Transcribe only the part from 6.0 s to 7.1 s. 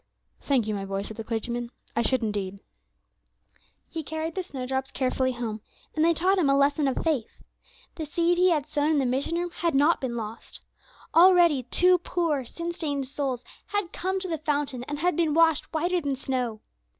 they taught him a lesson of